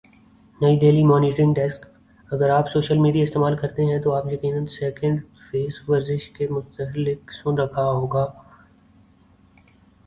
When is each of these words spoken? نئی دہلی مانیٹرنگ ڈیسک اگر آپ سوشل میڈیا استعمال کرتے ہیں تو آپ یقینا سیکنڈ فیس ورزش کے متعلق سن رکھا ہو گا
نئی 0.59 0.77
دہلی 0.79 1.03
مانیٹرنگ 1.03 1.53
ڈیسک 1.53 1.85
اگر 2.29 2.49
آپ 2.49 2.69
سوشل 2.69 2.97
میڈیا 2.97 3.23
استعمال 3.23 3.57
کرتے 3.57 3.85
ہیں 3.85 3.99
تو 4.03 4.13
آپ 4.13 4.31
یقینا 4.33 4.65
سیکنڈ 4.69 5.19
فیس 5.51 5.79
ورزش 5.89 6.27
کے 6.29 6.47
متعلق 6.49 7.31
سن 7.33 7.59
رکھا 7.59 7.89
ہو 7.91 8.05
گا 8.07 8.25